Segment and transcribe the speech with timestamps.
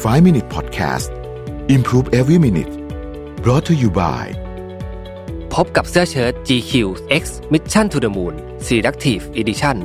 [0.00, 1.10] 5 Minute Podcast
[1.68, 2.72] Improve Every Minute
[3.44, 4.24] brought to you by
[5.54, 6.72] พบกับเสื้อเชิ้ต GQ
[7.22, 8.34] X Mission to the Moon
[8.66, 9.76] Selective Edition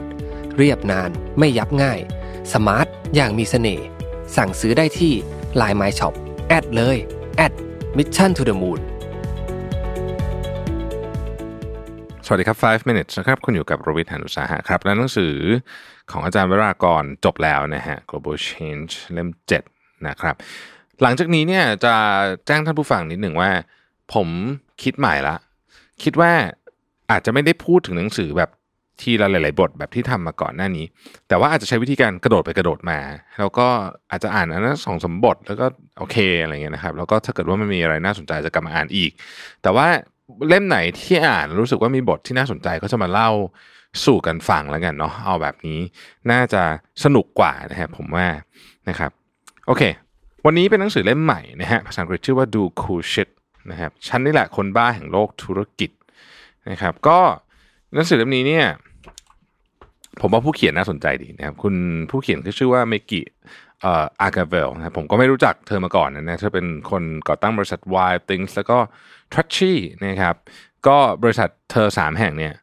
[0.57, 1.09] เรียบนาน
[1.39, 1.99] ไม่ยับง่าย
[2.53, 3.85] สมาร์ทอย่างมีเสน่ห์
[4.35, 5.13] สั่งซื้อได้ที่
[5.61, 6.13] Line My Shop
[6.47, 6.97] แอดเลย
[7.37, 7.53] แอด
[7.97, 8.79] Mission to the Moon
[12.25, 15.35] สวัสดีครับ 5 minutes นะครับ คุณอยู่กับโรวิทหานุสาหะครับ และหนังสือ
[16.11, 19.74] ของอาจารย์วรากรจบแล้วนะฮะ global change เล่ม 7
[20.07, 20.35] นะครับ
[21.01, 21.95] หลังจากนี้เนี่ยจะ
[22.47, 23.51] แจ้งท่านผู้ฟังนิดหนึ่งว่า
[24.13, 24.27] ผม
[24.83, 25.35] คิดใหม่ละ
[26.03, 26.31] คิดว่า
[27.11, 28.49] อาจจะไม่ได้พูดถึงหนังสือแบบ
[29.01, 30.85] ทีละหลาย ๆ บทแบบที่ทำมาก่อนหน้านี้
[31.27, 32.99] แต่ว่าอาจจะใช้วิธีการกระโดดไปกระโดดมา
[33.39, 33.67] แล้วก็
[34.11, 35.65] อาจจะอ่านอันนั้นสองสมบทแล้วก็
[35.99, 39.11] โอเคอะไรเงี้ยนะครับ แล้วก็ถ้าเกิดว่ามันมีอะไรน่าสนใจจะกลับมาอ่านอีก
[39.63, 39.87] แต่ว่า
[40.47, 43.29] เล่มไหนที่อ่านรู้สึกว่ามีบทที่น่าสนใจก็จะมาเล่า
[44.05, 45.79] สู่กันฟังแล้วกันเนาะเอาแบบนี้
[46.31, 46.61] น่าจะ
[47.03, 48.27] สนุกกว่านะครับผมว่า
[48.89, 49.11] นะครับ
[49.67, 49.83] โอเค
[50.45, 53.29] วันนี้เป็นหนังสือเล่มใหม่นะฮะภาษาอังกฤษชื่อว่า Do Cool Shit
[53.71, 55.91] นะครับฉันนี่แหละคนบ้าแห่งโลกธุรกิจ
[56.69, 57.19] นะครับ ก็
[57.93, 58.65] หนังสือเล่มนี้เนี่ย
[60.21, 61.75] ผมว่าผู้เขียนน่าสนใจดีนะครับคุณ
[62.09, 63.21] ผู้เขียนคือชื่อว่ามิกิ
[63.81, 68.77] เอ่ออากราวาลนะครับผมก็ไม่รู้จักเธอมาก่อนนะนะเธอเป็นคนก่อตั้งบริษัท Wild Things แล้วก็
[69.33, 69.73] t r a c h y
[70.05, 70.35] นะครับ
[70.87, 72.53] ก็บริษัทเธอสามแห่งเนี่ย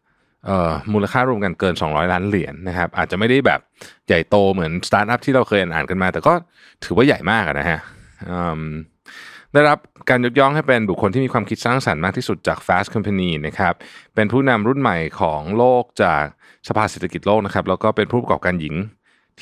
[0.93, 3.61] มูลค่ารวมกันเกิน 200 ล้านเหรียญนะครับ อาจจะไม่ได้แบบ
[4.07, 6.35] ใหญ่โตเหมือนสตาร์ทอัพที่เราเคยอ่านกันมา แต่ก็
[6.85, 7.79] ถือว่าใหญ่มากนะฮะ
[9.53, 9.79] ได้รับ
[10.11, 13.75] การยกย่องให้เป็นบุคคลที่มีความคิดสร้างสรรค์มากที่สุดจาก Fast Company นะครับ
[14.15, 16.25] เป็นผู้นำรุ่นใหม่ของโลกจาก
[16.69, 18.75] สภาเศรษฐกิจโลกนะครับ แล้วก็เป็นผู้ประกอบการหญิง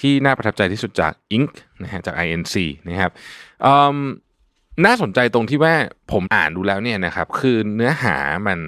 [0.00, 2.54] ที่น่าประทับใจที่สุดจาก Inc นะฮะจาก INC
[2.88, 3.12] นะครับ
[4.84, 5.74] น่าสนใจตรงที่ว่า
[6.12, 8.58] ผมอ่านดูแล้วเนี่ยนะครับ คือเนื้อหามัน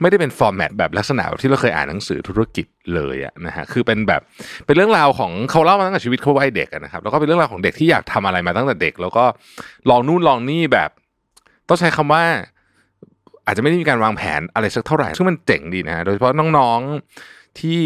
[0.00, 4.20] ไม่ได้เป็นฟอร์แมตแบบลักษณะที่เราเคยอ่านหนังสือธุรกิจเลยอะนะฮะคือเป็นแบบ
[4.66, 9.24] เป็นเรื่องราวของเขาเล่ามาตั้งแต่ชีวิตเขาวัยเด็กนะครับแล้วก็เป็นเรื่องราวของเด็กที่อยากทำอะไรมาตั้งแต่เด็ก แล้วก็
[9.90, 10.90] ลองนู่นลองนี่แบบ
[11.68, 12.22] ต้องใช้คำว่า
[13.46, 17.80] อาจจะไม่ได้มีการวางแผนอะไรสักเท่าไหร่ ซึ่งมันเจ๋งดีนะฮะโดยเฉพาะน้องๆที่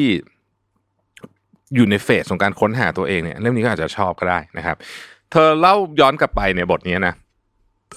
[1.75, 4.77] อยู่ใน phase ของการค้นหาตัวเองเนี่ยเล่มนี้ก็อาจจะชอบก็ได้นะครับ
[5.33, 7.15] เธอเล่าย้อนกลับไปในบทนี้นะ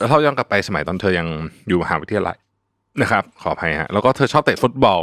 [0.07, 1.27] เล่าย้อนกลับไปสมัยตอนเธอยัง
[1.67, 2.37] อยู่มหาวิทยาลัย
[3.01, 4.99] นะครับขออภัยฮะแล้วก็เธอชอบเตะฟุตบอล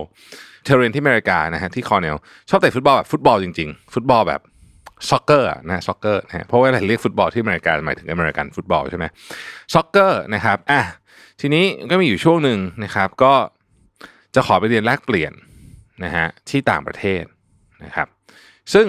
[0.65, 2.17] เธอเรียนที่อเมริกานะฮะที่คอเนล
[2.51, 4.41] ชอบเตะฟุตบอลแบบฟุตบอลจริงๆ ฟุตบอลแบบ
[5.11, 9.05] soccer นะ soccer นะเพราะว่าเราเรียกฟุตบอลที่อเมริกาหมายถึงอเมริกันฟุตบอลใช่ไหม
[9.75, 10.81] soccer นะครับอะ
[11.41, 13.35] ทีนี้ก็มีอยู่ช่วงหนึ่งนะครับ ก็
[14.35, 15.33] จะขอไปเรียนแลกเปลี่ยน
[16.05, 17.23] นะฮะที่ต่างประเทศ
[17.85, 18.09] นะครับ
[18.75, 18.87] ซึ่ง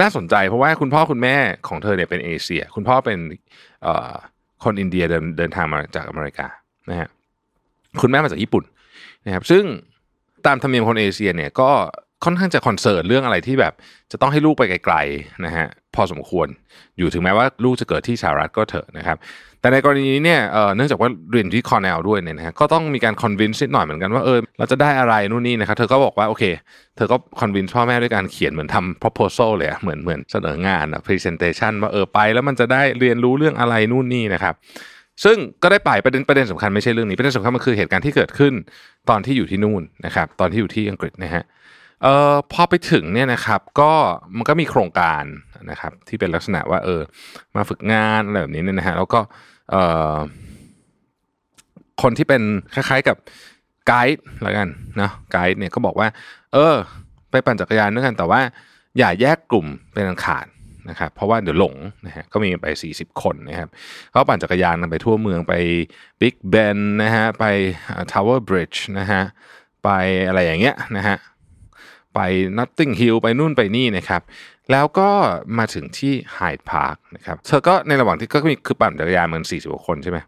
[0.00, 1.36] น่าสนใจเพราะว่าคุณพ่อคุณแม่
[1.68, 3.18] ของเธอเนี่ยเป็นเอเชีย คุณพ่อเป็น
[4.64, 6.46] คนอินเดียเดินเดินทางมาจากอเมริกา
[6.90, 7.08] นะฮะ
[8.02, 8.64] คุณแม่มาจากญี่ปุ่น
[9.26, 9.64] นะครับซึ่ง
[10.46, 11.70] ตามธรรมเนียมคนเอเชียเนี่ยก็
[12.24, 13.72] ค่อนข้างจะคอนเซิร์นเรื่องอะไรที่แบบ
[14.12, 16.48] จะต้องให้ลูกไปไกลๆนะฮะพอสมควร
[16.98, 19.16] อยู่ถึงแม้ว่าลูกจะเกิดที่สหรัฐก็เถอะนะครับ
[19.60, 20.40] แต่ในกรณีนี้เนี่ย
[20.76, 26.44] เนื่องจากว่าเรียนที่คอร์เนลด้วยเนี่ยนะฮะก็ต้องมีการคอนวินส์นิดหน่อยเหมือนกันว่าเออเราจะได้อะไรนู่นนี่นะครับเธอก็บอกว่าโอเค
[26.96, 34.54] เธอก็คอนวินส์พ่อแม่ด้วยการเขียนเหมือนทำ proposal เลยเหมือนเหมือนเสนองานอะ presentation ว่าเออไปแล้วมันจะได้เรียนรู้เรื่องอะไรนู่นนี่นะครับ
[35.24, 38.52] ซึ่งก็ได้ไปประเด็นประเด็นสำคัญไม่ใช่เรื่องนี้ประเด็นสำคัญมันคือเหตุการณ์ที่เกิดขึ้น
[39.08, 41.44] ตอนที่อยู่ที่นู่นนะครับ ตอนที่อยู่ที่อังกฤษนะฮะ
[42.02, 43.92] เอ่อพอไปถึงเนี่ยนะครับก็
[44.36, 45.24] มันก็มีโครงการ
[45.70, 47.00] นะครับ ที่เป็นลักษณะว่าเออ
[47.56, 49.20] มาฝึกงานอะไรแบบนี้เนี่ยนะฮะแล้วก็
[49.70, 49.82] เอ่
[50.14, 50.16] อ
[52.02, 52.42] คนที่เป็น
[52.74, 53.16] คล้ายๆกับ
[53.86, 54.68] ไกด์แล้วกัน
[55.00, 56.08] นะไกด์เนี่ยก็บอกว่า
[56.54, 56.74] เออ
[57.30, 58.40] ไปปั่นจักรยานด้วยกันแต่ว่า
[58.98, 60.46] อย่าแยกกลุ่มเป็นอันขาด
[60.90, 61.74] นะครับเพราะว่าเดี๋ยวหลง
[62.06, 63.68] นะฮะก็มีไป 40 คนนะครับ
[64.10, 65.54] เขาปั่นจักรยานกันไปทั่วเมืองไป
[66.20, 67.44] บิ๊กเบนนะฮะไป
[68.12, 69.22] ทาวเวอร์บริดจ์นะฮะ
[69.84, 69.90] ไป
[70.26, 71.16] อะไรอย่างเงี้ยนะฮะ
[72.14, 72.20] ไป
[72.58, 74.22] นัตติงฮิลไปนู่นไปนี่นะครับ
[74.70, 75.08] แล้วก็
[75.58, 80.18] มาถึงที่ไฮด์พาร์คนะครับเธอก็ในระหว่างที่ก็มีคือปั่นจักรยานเหมือน40กว่าคนใช่ไหม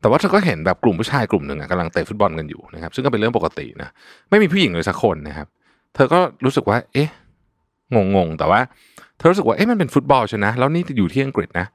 [0.00, 3.90] แต่ว่าเธอก็เห็นแบบกลุ่มผู้ชายกลุ่มหนึ่งกำลังเตะฟุตบอลกันอยู่นะครับซึ่งก็เป็นเรื่องปกตินะ
[4.30, 5.48] ไม่มีผู้หญิงเลยสักคนนะครับ
[5.94, 7.10] เธอก็รู้สึกว่า เอ๊ะ
[7.94, 8.60] งงๆ แต่ว่า
[9.16, 11.66] เธอรู้สึกว่าเอ๊ะมันเป็นฟุตบอลใช่นะ แล้วนี่อยู่ที่อังกฤษนะ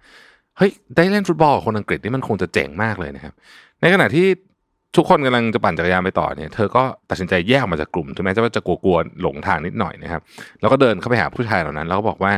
[0.58, 3.34] เฮ้ยได้เล่นฟุตบอลกับคนอังกฤษนี่มันคงจะเจ๋งมากเลยนะครับ
[3.82, 4.28] ในขณะที่
[4.96, 10.22] ทุกคนกำลังจะปั่นจักรยานไปต่อเนี่ยเธอก็ตัดสินใจแยกออกมาจากกลุ่มถึงแม้จะว่าจะกลัวๆหลงทางนิดหน่อยนะครับ
[10.60, 12.34] แล้วก็เดินเข้าไปหาผู้ชายเหล่านั้น แล้วก็บอกว่า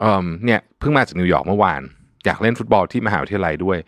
[0.00, 1.80] เออเนี่ยเพิ่งมาจากนิวยอร์กเมื่อวาน
[2.26, 3.78] อยากเล่นฟุตบอลที่มหาวิทยาลัยด้วย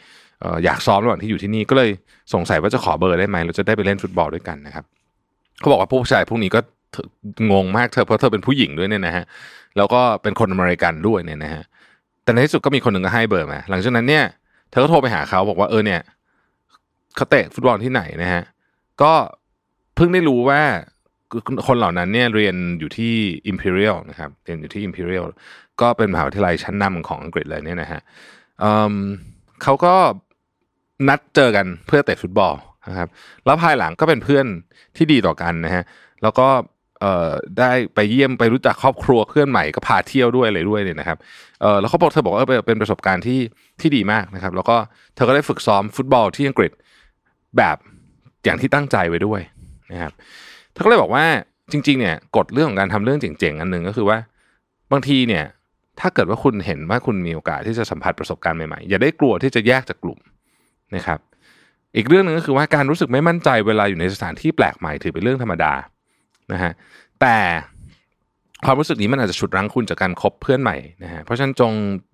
[0.40, 1.90] เอออยากซ้อมระหว่างที่อยู่ที่นี่ก็เลย
[2.34, 4.84] สงสัยว่าจะขอเบอร์ได้ไหมเราจะได้ไปเล่นฟุตบอลด้วยกันนะครับ
[5.60, 6.60] เขาบอกว่าผู้ชายพวกนี้ก็
[7.52, 9.24] งงมากเธอเพราะเธอเป็นผู้หญิงด้วยเนี่ยนะฮะ
[9.76, 11.62] แล้วก็เป็นคนอเมริกันด้วยเนี่ยนะฮะ
[12.24, 14.24] แต่ในที่สุดก็มีคนหนึ่งก็ให้เบอร์มาหลังจากนั้นเนี่ย
[14.70, 16.00] เธอก็โทรไปหาเขาบอกว่าเออเนี่ย
[17.16, 18.42] เขาเตะฟุตบอลที่ไหนนะฮะ
[19.02, 19.12] ก็
[19.96, 20.60] เพิ่งได้รู้ว่า
[21.66, 23.14] คนเหล่านั้นเนี่ยเรียนอยู่ที่
[23.50, 25.26] Imperial นะครับเรียนอยู่ที่ Imperial
[25.80, 28.00] ก็เป็นมหาวิทยาลัยชั้นนำของอังกฤษเลยเนี่ยนะฮะ
[28.60, 28.94] เออ
[29.62, 29.94] เขาก็
[31.08, 32.54] นัดเจอกันเพื่อเตะฟุตบอล
[32.88, 33.08] นะครับ
[33.44, 34.46] แล้วภายหลังก็เป็นเพื่อน
[34.96, 35.82] ที่ดีต่อกันนะฮะ
[36.22, 36.48] แล้วก็
[37.00, 41.18] เอ่อได้ไปเยี่ยมไปรู้จักครอบครัวเพื่อนใหม่ก็พาเที่ยวด้วยอะไรด้วยเนี่ยนะครับ
[41.62, 43.40] เออแล้วเขาบอกเธอบอกว่าเป็นประสบการณ์ที่
[43.80, 44.76] ที่ดีมากนะครับ แล้วก็
[45.14, 46.72] เธอก็ได้ฝึกซ้อมฟุตบอลที่อังกฤษ
[47.56, 47.76] แบบ
[48.44, 49.40] อย่างที่ตั้งใจไว้ด้วย
[49.92, 50.12] นะครับ
[50.72, 51.24] เธอก็เลยบอกว่า
[51.72, 54.18] จริง ๆ เนี่ยกฎเรื่องของการทำเรื่องเจ๋งๆอันหนึ่งก็คือว่า
[54.92, 55.44] บางทีเนี่ย
[56.00, 60.18] ถ้าเกิดว่าคุณเห็นว่าคุณมีโอกาสที่จะสัมผัสประสบการณ์ใหม่ๆ อย่าได้กลัวที่จะแยกจากกลุ่ม
[60.96, 61.20] นะครับ
[61.96, 65.72] อีกเรื่องหนึ่งก็คือว่าการรู้สึกไม่มั่นใจเวลาอยู่ในสถานที่แปลกใหม่ถือเป็นเรื่องธรรมดา
[66.52, 66.72] นะฮะ
[67.20, 67.36] แต่
[68.64, 71.72] ความรู้สึกนี้มันอาจจะฉุดรั้งคุณจากการคบเพื่อนใหม่นะฮะเพราะฉะนั้นจง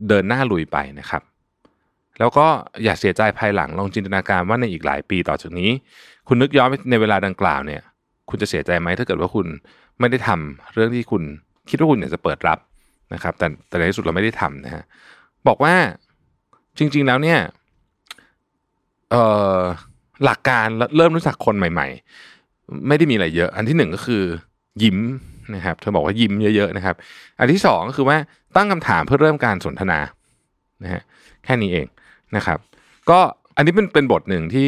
[0.08, 1.23] เดินหน้าลุยไปนะครับ
[2.19, 2.46] แล้วก็
[2.84, 5.70] อย่าเสียใจภายหลังลองจินตนาการว่าในอีกหลายปีต่อจากนี้
[6.29, 7.82] คุณนึกย้อนในเวลาดังกล่าวเนี่ย
[8.29, 9.46] คุณจะเสียใจไหมถ้าเกิดว่าคุณ
[10.00, 11.23] ไม่ได้ทำเรื่องที่คุณ
[11.70, 12.58] คิดว่าคุณอยากจะเปิดรับ
[13.14, 14.82] นะครับ แต่แต่ในที่สุดเราไม่ได้ทำนะฮะ
[15.46, 15.75] บอกว่า
[16.79, 17.38] จริง ๆแล้วเนี่ย
[20.25, 22.31] หลักการเริ่มรู้จักคนใหม่ ๆ
[22.89, 24.23] ไม่ได้มีอะไรเยอะ อันที่หนึ่งก็คือ
[24.83, 24.99] ยิ้ม
[25.55, 26.97] นะครับเธอบอกว่ายิ้มเยอะๆนะครับ
[27.39, 28.17] อันที่สองก็คือว่า
[28.57, 29.99] ตั้งคำถามเพื่อเริ่มการสนทนา
[30.83, 31.03] นะฮะ
[31.45, 31.87] แค่นี้เอง
[32.37, 32.59] นะครับ
[33.11, 33.19] ก็
[33.57, 34.67] อันนี้เป็นเป็นบทหนึ่งที่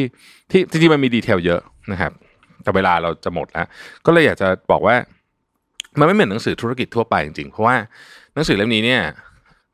[0.51, 1.61] ที่จริงๆมันมีดีเทลเยอะ
[1.91, 2.11] นะครับ
[2.63, 3.67] แต่เวลาเราจะหมดแล้ว
[4.05, 4.95] ก็เลยอยากจะบอกว่า
[5.99, 7.75] มันไม่เหมือนหนังสือธุรกิจทั่วไปจริงๆ เพราะว่า
[8.33, 9.01] หนังสือเล่มนี้เนี่ย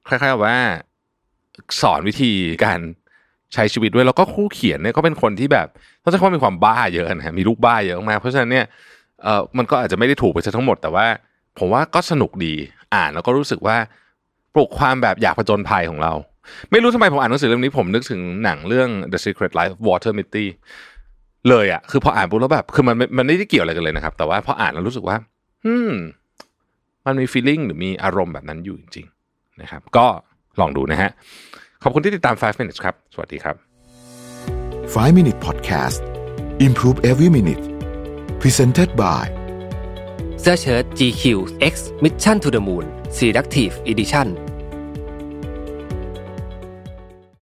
[0.08, 0.58] คล้ายๆว่า
[1.82, 2.32] สอนวิธี
[2.64, 2.80] การ
[3.54, 5.68] ใช้ชีวิตด้วยแล้วก็คู่เขียนเนี่ยก็เป็นคนที่แบบ
[6.04, 8.66] ต้องใช้ความมีความบ้าเยอะนะฮะมีลูกบ้าเยอะมากเพราะฉะนั้นเนี่ย
[9.24, 11.06] เออมันก็อาจจะไม่ได้ถูกไปซะทั้งหมด แต่ว่า
[11.60, 12.54] ผมว่าก็สนุกดี
[12.96, 13.78] อ่านแล้วก็รู้สึกว่า
[14.54, 16.14] ปลุกความแบบอยากผจญภัยของเรา
[16.72, 20.46] ไม่รู้ทำไมผมอ่านหนังสือเล่มนี้ผมนึกถึงหนังเรื่อง The Secret Life of Walter Mitty
[21.50, 25.18] เลยอะคือพออ่านปุ๊บแล้วแบบคือมันมันไม่ได้เกี่ยวอะไรกันเลยนะครับ แต่ว่าพออ่านแล้วรู้สึกว่า
[25.66, 25.92] อืม
[27.06, 30.06] มันมี feeling หรือมีอารมณ์แบบนั้นอยู่จริง ๆ นะครับ ก็
[30.60, 31.12] ลองดูนะฮะ
[31.84, 33.56] ขอบคุณที่ติดตาม 5 minutes ครับ สวัสดีครับ
[34.96, 36.00] 5 Minute Podcast
[36.68, 37.64] Improve Every Minute
[38.42, 39.26] Presented by
[40.42, 41.24] เสื้อเชิ้ต GQ
[41.72, 42.86] X Mission to the Moon
[43.18, 44.28] Selective Edition